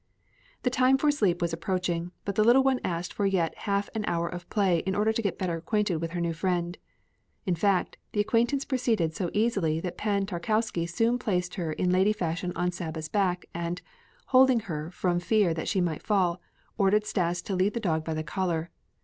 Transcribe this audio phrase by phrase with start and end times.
[0.63, 4.03] The time for sleep was approaching, but the little one asked for yet half an
[4.07, 6.75] hour of play in order to get better acquainted with her new friend.
[7.45, 12.13] In fact, the acquaintance proceeded so easily that Pan Tarkowski soon placed her in lady
[12.13, 13.79] fashion on Saba's back and,
[14.29, 16.41] holding her from fear that she might fall,
[16.79, 18.71] ordered Stas to lead the dog by the collar.